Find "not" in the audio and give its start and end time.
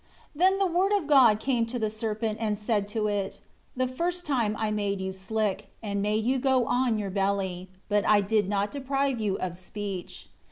8.49-8.71